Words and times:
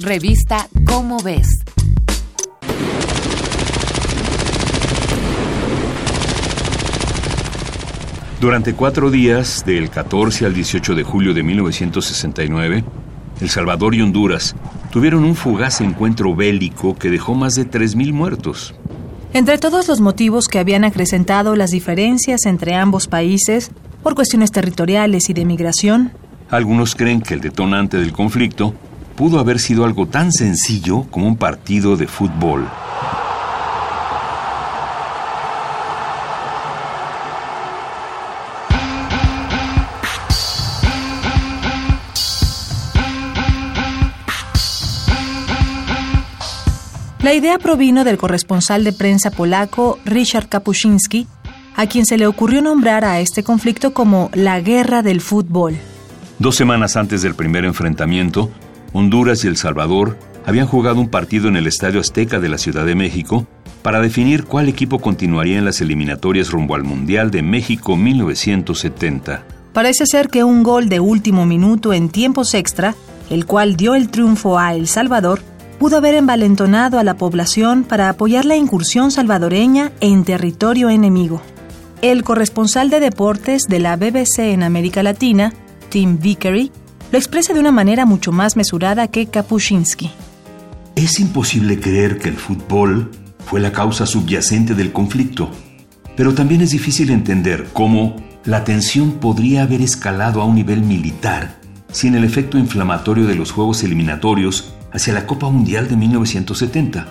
Revista 0.00 0.68
Cómo 0.86 1.18
ves. 1.22 1.46
Durante 8.40 8.74
cuatro 8.74 9.12
días, 9.12 9.62
del 9.64 9.90
14 9.90 10.46
al 10.46 10.54
18 10.54 10.96
de 10.96 11.04
julio 11.04 11.32
de 11.32 11.44
1969, 11.44 12.84
El 13.40 13.48
Salvador 13.48 13.94
y 13.94 14.02
Honduras 14.02 14.56
tuvieron 14.90 15.22
un 15.22 15.36
fugaz 15.36 15.80
encuentro 15.80 16.34
bélico 16.34 16.96
que 16.96 17.08
dejó 17.08 17.36
más 17.36 17.54
de 17.54 17.70
3.000 17.70 18.12
muertos. 18.12 18.74
Entre 19.32 19.58
todos 19.58 19.86
los 19.86 20.00
motivos 20.00 20.48
que 20.48 20.58
habían 20.58 20.82
acrecentado 20.82 21.54
las 21.54 21.70
diferencias 21.70 22.46
entre 22.46 22.74
ambos 22.74 23.06
países, 23.06 23.70
por 24.02 24.16
cuestiones 24.16 24.50
territoriales 24.50 25.30
y 25.30 25.34
de 25.34 25.44
migración, 25.44 26.10
algunos 26.50 26.96
creen 26.96 27.22
que 27.22 27.34
el 27.34 27.40
detonante 27.40 27.96
del 27.96 28.12
conflicto 28.12 28.74
pudo 29.16 29.38
haber 29.38 29.58
sido 29.58 29.84
algo 29.84 30.06
tan 30.06 30.32
sencillo 30.32 31.02
como 31.10 31.26
un 31.26 31.36
partido 31.36 31.96
de 31.96 32.06
fútbol. 32.06 32.68
La 47.24 47.32
idea 47.32 47.58
provino 47.58 48.04
del 48.04 48.18
corresponsal 48.18 48.84
de 48.84 48.92
prensa 48.92 49.30
polaco 49.30 49.98
Richard 50.04 50.50
Kapuscinski, 50.50 51.26
a 51.74 51.86
quien 51.86 52.04
se 52.04 52.18
le 52.18 52.26
ocurrió 52.26 52.60
nombrar 52.60 53.06
a 53.06 53.18
este 53.18 53.42
conflicto 53.42 53.94
como 53.94 54.30
la 54.34 54.60
guerra 54.60 55.00
del 55.02 55.22
fútbol. 55.22 55.74
Dos 56.38 56.54
semanas 56.54 56.96
antes 56.96 57.22
del 57.22 57.34
primer 57.34 57.64
enfrentamiento, 57.64 58.50
Honduras 58.94 59.44
y 59.44 59.48
El 59.48 59.56
Salvador 59.56 60.16
habían 60.46 60.68
jugado 60.68 61.00
un 61.00 61.08
partido 61.08 61.48
en 61.48 61.56
el 61.56 61.66
Estadio 61.66 61.98
Azteca 61.98 62.38
de 62.38 62.48
la 62.48 62.58
Ciudad 62.58 62.86
de 62.86 62.94
México 62.94 63.44
para 63.82 64.00
definir 64.00 64.44
cuál 64.44 64.68
equipo 64.68 65.00
continuaría 65.00 65.58
en 65.58 65.64
las 65.64 65.80
eliminatorias 65.80 66.50
rumbo 66.50 66.76
al 66.76 66.84
Mundial 66.84 67.32
de 67.32 67.42
México 67.42 67.96
1970. 67.96 69.44
Parece 69.72 70.06
ser 70.06 70.28
que 70.28 70.44
un 70.44 70.62
gol 70.62 70.88
de 70.88 71.00
último 71.00 71.44
minuto 71.44 71.92
en 71.92 72.08
tiempos 72.08 72.54
extra, 72.54 72.94
el 73.30 73.46
cual 73.46 73.76
dio 73.76 73.96
el 73.96 74.10
triunfo 74.10 74.60
a 74.60 74.74
El 74.74 74.86
Salvador, 74.86 75.42
pudo 75.80 75.96
haber 75.96 76.14
envalentonado 76.14 77.00
a 77.00 77.04
la 77.04 77.16
población 77.16 77.82
para 77.82 78.08
apoyar 78.08 78.44
la 78.44 78.54
incursión 78.54 79.10
salvadoreña 79.10 79.90
en 79.98 80.22
territorio 80.22 80.88
enemigo. 80.88 81.42
El 82.00 82.22
corresponsal 82.22 82.90
de 82.90 83.00
deportes 83.00 83.64
de 83.68 83.80
la 83.80 83.96
BBC 83.96 84.52
en 84.52 84.62
América 84.62 85.02
Latina, 85.02 85.52
Tim 85.88 86.20
Vickery, 86.20 86.70
lo 87.12 87.18
expresa 87.18 87.52
de 87.52 87.60
una 87.60 87.72
manera 87.72 88.06
mucho 88.06 88.32
más 88.32 88.56
mesurada 88.56 89.08
que 89.08 89.26
Kapuscinski. 89.26 90.10
Es 90.96 91.20
imposible 91.20 91.80
creer 91.80 92.18
que 92.18 92.28
el 92.28 92.36
fútbol 92.36 93.10
fue 93.44 93.60
la 93.60 93.72
causa 93.72 94.06
subyacente 94.06 94.74
del 94.74 94.92
conflicto, 94.92 95.50
pero 96.16 96.34
también 96.34 96.60
es 96.60 96.70
difícil 96.70 97.10
entender 97.10 97.68
cómo 97.72 98.16
la 98.44 98.64
tensión 98.64 99.12
podría 99.12 99.62
haber 99.62 99.80
escalado 99.80 100.40
a 100.40 100.44
un 100.44 100.54
nivel 100.54 100.82
militar 100.82 101.58
sin 101.94 102.14
el 102.16 102.24
efecto 102.24 102.58
inflamatorio 102.58 103.26
de 103.26 103.36
los 103.36 103.52
Juegos 103.52 103.84
Eliminatorios 103.84 104.74
hacia 104.92 105.14
la 105.14 105.26
Copa 105.26 105.48
Mundial 105.48 105.88
de 105.88 105.96
1970. 105.96 107.06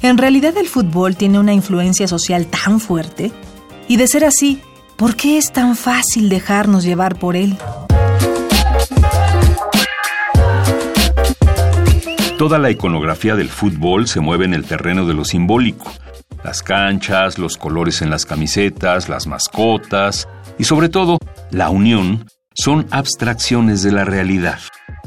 En 0.00 0.18
realidad 0.18 0.56
el 0.56 0.66
fútbol 0.66 1.14
tiene 1.16 1.38
una 1.38 1.52
influencia 1.52 2.08
social 2.08 2.46
tan 2.46 2.80
fuerte, 2.80 3.32
y 3.86 3.96
de 3.96 4.08
ser 4.08 4.24
así, 4.24 4.60
¿por 4.96 5.14
qué 5.14 5.38
es 5.38 5.52
tan 5.52 5.76
fácil 5.76 6.28
dejarnos 6.28 6.84
llevar 6.84 7.18
por 7.18 7.36
él? 7.36 7.56
Toda 12.42 12.58
la 12.58 12.72
iconografía 12.72 13.36
del 13.36 13.48
fútbol 13.48 14.08
se 14.08 14.18
mueve 14.18 14.46
en 14.46 14.52
el 14.52 14.64
terreno 14.64 15.06
de 15.06 15.14
lo 15.14 15.24
simbólico. 15.24 15.92
Las 16.42 16.64
canchas, 16.64 17.38
los 17.38 17.56
colores 17.56 18.02
en 18.02 18.10
las 18.10 18.26
camisetas, 18.26 19.08
las 19.08 19.28
mascotas 19.28 20.26
y 20.58 20.64
sobre 20.64 20.88
todo 20.88 21.18
la 21.52 21.70
unión 21.70 22.26
son 22.52 22.88
abstracciones 22.90 23.84
de 23.84 23.92
la 23.92 24.04
realidad. 24.04 24.58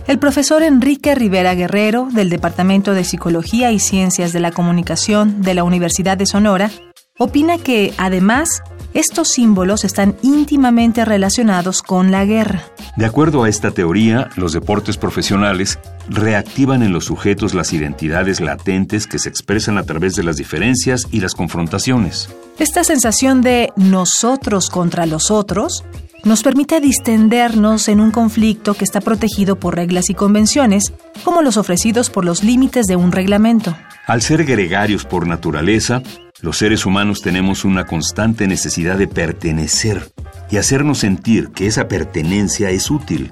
El 0.07 0.17
profesor 0.17 0.63
Enrique 0.63 1.13
Rivera 1.13 1.55
Guerrero, 1.55 2.07
del 2.09 2.29
Departamento 2.29 2.93
de 2.93 3.03
Psicología 3.03 3.73
y 3.73 3.79
Ciencias 3.79 4.31
de 4.31 4.39
la 4.39 4.51
Comunicación 4.51 5.41
de 5.41 5.55
la 5.55 5.65
Universidad 5.65 6.15
de 6.15 6.27
Sonora, 6.27 6.71
opina 7.19 7.57
que, 7.57 7.93
además, 7.97 8.63
estos 8.95 9.27
símbolos 9.27 9.83
están 9.83 10.15
íntimamente 10.23 11.05
relacionados 11.05 11.83
con 11.83 12.11
la 12.11 12.25
guerra. 12.25 12.63
De 12.95 13.05
acuerdo 13.05 13.43
a 13.43 13.49
esta 13.49 13.71
teoría, 13.71 14.29
los 14.37 14.53
deportes 14.53 14.97
profesionales 14.97 15.79
reactivan 16.07 16.81
en 16.81 16.93
los 16.93 17.05
sujetos 17.05 17.53
las 17.53 17.73
identidades 17.73 18.39
latentes 18.39 19.05
que 19.05 19.19
se 19.19 19.27
expresan 19.27 19.77
a 19.77 19.83
través 19.83 20.15
de 20.15 20.23
las 20.23 20.37
diferencias 20.37 21.07
y 21.11 21.19
las 21.19 21.35
confrontaciones. 21.35 22.29
Esta 22.57 22.85
sensación 22.85 23.41
de 23.41 23.73
nosotros 23.75 24.69
contra 24.69 25.05
los 25.05 25.29
otros 25.29 25.83
nos 26.23 26.41
permite 26.41 26.79
distendernos 26.79 27.89
en 27.89 27.99
un 27.99 28.11
conflicto 28.11 28.75
que 28.75 28.85
está 28.85 29.01
protegido 29.01 29.57
por 29.59 29.75
reglas 29.75 30.09
y 30.09 30.13
convenciones, 30.13 30.93
como 31.25 31.41
los 31.41 31.57
ofrecidos 31.57 32.09
por 32.09 32.23
los 32.23 32.43
límites 32.43 32.85
de 32.85 32.95
un 32.95 33.11
reglamento. 33.11 33.77
Al 34.07 34.21
ser 34.21 34.45
gregarios 34.45 35.05
por 35.05 35.27
naturaleza, 35.27 36.01
los 36.41 36.57
seres 36.57 36.85
humanos 36.85 37.21
tenemos 37.21 37.63
una 37.63 37.85
constante 37.85 38.47
necesidad 38.47 38.97
de 38.97 39.07
pertenecer 39.07 40.11
y 40.51 40.57
hacernos 40.57 40.99
sentir 40.99 41.49
que 41.49 41.67
esa 41.67 41.87
pertenencia 41.87 42.69
es 42.69 42.91
útil. 42.91 43.31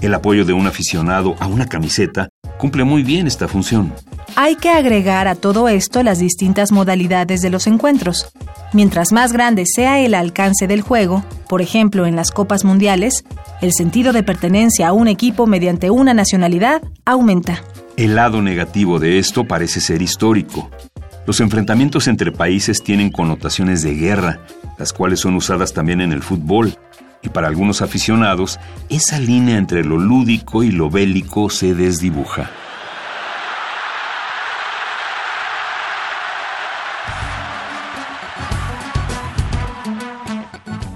El 0.00 0.12
apoyo 0.12 0.44
de 0.44 0.52
un 0.52 0.66
aficionado 0.66 1.36
a 1.38 1.46
una 1.46 1.66
camiseta 1.66 2.28
cumple 2.58 2.84
muy 2.84 3.02
bien 3.02 3.26
esta 3.26 3.48
función. 3.48 3.94
Hay 4.34 4.56
que 4.56 4.68
agregar 4.68 5.28
a 5.28 5.34
todo 5.34 5.68
esto 5.68 6.02
las 6.02 6.18
distintas 6.18 6.72
modalidades 6.72 7.40
de 7.40 7.48
los 7.48 7.66
encuentros. 7.66 8.30
Mientras 8.72 9.12
más 9.12 9.32
grande 9.32 9.64
sea 9.64 10.00
el 10.00 10.14
alcance 10.14 10.66
del 10.66 10.82
juego, 10.82 11.24
por 11.48 11.62
ejemplo 11.62 12.06
en 12.06 12.16
las 12.16 12.32
Copas 12.32 12.64
Mundiales, 12.64 13.24
el 13.62 13.72
sentido 13.72 14.12
de 14.12 14.22
pertenencia 14.22 14.88
a 14.88 14.92
un 14.92 15.08
equipo 15.08 15.46
mediante 15.46 15.90
una 15.90 16.12
nacionalidad 16.12 16.82
aumenta. 17.06 17.62
El 17.96 18.16
lado 18.16 18.42
negativo 18.42 18.98
de 18.98 19.18
esto 19.18 19.44
parece 19.44 19.80
ser 19.80 20.02
histórico. 20.02 20.70
Los 21.26 21.40
enfrentamientos 21.40 22.06
entre 22.06 22.30
países 22.30 22.84
tienen 22.84 23.10
connotaciones 23.10 23.82
de 23.82 23.94
guerra, 23.94 24.38
las 24.78 24.92
cuales 24.92 25.18
son 25.18 25.34
usadas 25.34 25.72
también 25.72 26.00
en 26.00 26.12
el 26.12 26.22
fútbol, 26.22 26.78
y 27.20 27.28
para 27.30 27.48
algunos 27.48 27.82
aficionados, 27.82 28.60
esa 28.88 29.18
línea 29.18 29.58
entre 29.58 29.84
lo 29.84 29.98
lúdico 29.98 30.62
y 30.62 30.70
lo 30.70 30.88
bélico 30.88 31.50
se 31.50 31.74
desdibuja. 31.74 32.48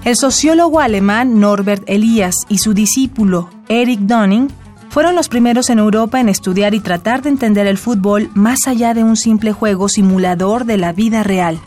El 0.05 0.15
sociólogo 0.15 0.79
alemán 0.79 1.39
Norbert 1.41 1.83
Elias 1.87 2.35
y 2.47 2.59
su 2.59 2.73
discípulo 2.73 3.49
Eric 3.67 3.99
Dunning 3.99 4.47
fueron 4.91 5.15
los 5.15 5.29
primeros 5.29 5.69
en 5.69 5.79
Europa 5.79 6.19
en 6.19 6.27
estudiar 6.27 6.73
y 6.73 6.81
tratar 6.81 7.21
de 7.21 7.29
entender 7.29 7.65
el 7.65 7.77
fútbol 7.77 8.29
más 8.33 8.67
allá 8.67 8.93
de 8.93 9.05
un 9.05 9.15
simple 9.15 9.53
juego 9.53 9.87
simulador 9.87 10.65
de 10.65 10.77
la 10.77 10.91
vida 10.91 11.23
real. 11.23 11.59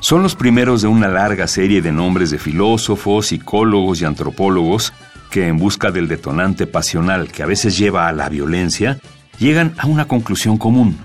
Son 0.00 0.24
los 0.24 0.34
primeros 0.34 0.82
de 0.82 0.88
una 0.88 1.06
larga 1.06 1.46
serie 1.46 1.80
de 1.80 1.92
nombres 1.92 2.32
de 2.32 2.38
filósofos, 2.38 3.28
psicólogos 3.28 4.02
y 4.02 4.04
antropólogos 4.04 4.92
que 5.30 5.46
en 5.46 5.56
busca 5.56 5.92
del 5.92 6.08
detonante 6.08 6.66
pasional 6.66 7.30
que 7.30 7.44
a 7.44 7.46
veces 7.46 7.78
lleva 7.78 8.08
a 8.08 8.12
la 8.12 8.28
violencia, 8.28 8.98
llegan 9.38 9.72
a 9.78 9.86
una 9.86 10.06
conclusión 10.06 10.58
común. 10.58 10.98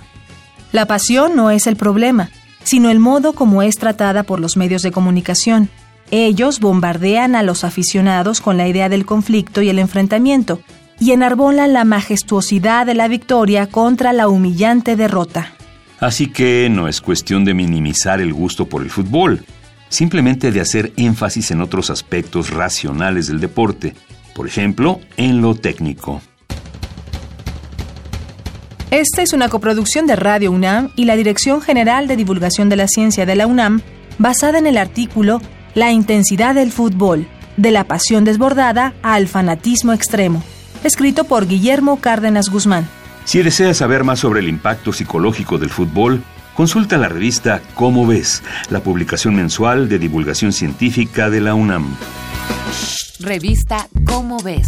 La 0.72 0.88
pasión 0.88 1.36
no 1.36 1.52
es 1.52 1.68
el 1.68 1.76
problema, 1.76 2.32
sino 2.64 2.90
el 2.90 2.98
modo 2.98 3.34
como 3.34 3.62
es 3.62 3.78
tratada 3.78 4.24
por 4.24 4.40
los 4.40 4.58
medios 4.58 4.82
de 4.82 4.92
comunicación. 4.92 5.70
Ellos 6.10 6.60
bombardean 6.60 7.36
a 7.36 7.44
los 7.44 7.64
aficionados 7.64 8.42
con 8.42 8.58
la 8.58 8.68
idea 8.68 8.90
del 8.90 9.06
conflicto 9.06 9.62
y 9.62 9.70
el 9.70 9.78
enfrentamiento, 9.78 10.60
y 11.00 11.12
enarbolan 11.12 11.74
la 11.74 11.86
majestuosidad 11.86 12.86
de 12.86 12.94
la 12.94 13.08
victoria 13.08 13.68
contra 13.68 14.14
la 14.14 14.28
humillante 14.28 14.96
derrota. 14.96 15.54
Así 16.00 16.28
que 16.28 16.70
no 16.72 16.88
es 16.88 17.02
cuestión 17.02 17.44
de 17.46 17.54
minimizar 17.54 18.22
el 18.22 18.34
gusto 18.34 18.68
por 18.68 18.82
el 18.82 18.90
fútbol, 18.90 19.44
simplemente 19.90 20.52
de 20.52 20.62
hacer 20.62 20.94
énfasis 20.96 21.52
en 21.52 21.62
otros 21.62 21.90
aspectos 21.90 22.52
racionales 22.52 23.28
del 23.28 23.40
deporte, 23.40 23.96
por 24.34 24.48
ejemplo, 24.48 25.02
en 25.18 25.42
lo 25.42 25.56
técnico. 25.56 26.22
Esta 28.92 29.22
es 29.22 29.34
una 29.34 29.50
coproducción 29.50 30.08
de 30.08 30.16
Radio 30.16 30.52
UNAM 30.52 30.92
y 30.96 31.06
la 31.06 31.16
Dirección 31.16 31.62
General 31.62 32.08
de 32.08 32.16
Divulgación 32.16 32.70
de 32.70 32.76
la 32.76 32.88
Ciencia 32.88 33.26
de 33.26 33.36
la 33.36 33.46
UNAM, 33.46 33.82
basada 34.18 34.58
en 34.58 34.66
el 34.66 34.78
artículo 34.78 35.42
La 35.76 35.92
intensidad 35.92 36.56
del 36.56 36.72
fútbol, 36.72 37.28
de 37.58 37.72
la 37.72 37.84
pasión 37.84 38.24
desbordada 38.24 38.96
al 39.04 39.28
fanatismo 39.28 39.94
extremo, 39.94 40.42
escrito 40.84 41.24
por 41.24 41.48
Guillermo 41.48 42.00
Cárdenas 42.00 42.50
Guzmán. 42.50 42.88
Si 43.26 43.42
deseas 43.42 43.78
saber 43.78 44.04
más 44.04 44.20
sobre 44.20 44.40
el 44.40 44.48
impacto 44.48 44.92
psicológico 44.94 45.58
del 45.58 45.70
fútbol, 45.70 46.24
consulta 46.56 46.98
la 46.98 47.10
revista 47.10 47.62
Cómo 47.76 48.08
ves, 48.08 48.44
la 48.70 48.82
publicación 48.82 49.36
mensual 49.36 49.88
de 49.88 50.00
divulgación 50.00 50.52
científica 50.52 51.30
de 51.30 51.42
la 51.42 51.54
UNAM. 51.54 51.96
Revista 53.20 53.88
Cómo 54.06 54.40
ves. 54.40 54.68